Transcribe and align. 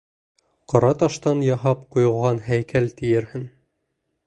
Ҡара 0.71 0.89
таштан 1.03 1.43
яһап 1.49 1.85
ҡуйылған 1.97 2.41
һәйкәл 2.49 2.91
тиерһең. 3.03 3.47